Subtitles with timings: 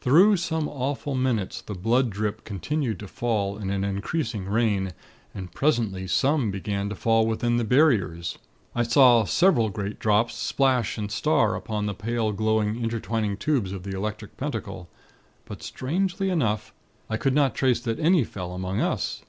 [0.00, 4.94] "Through some awful minutes the 'blood drip' continued to fall in an increasing rain;
[5.34, 8.38] and presently some began to fall within the Barriers.
[8.74, 13.82] I saw several great drops splash and star upon the pale glowing intertwining tubes of
[13.82, 14.88] the Electric Pentacle;
[15.44, 16.72] but, strangely enough,
[17.10, 19.24] I could not trace that any fell among us.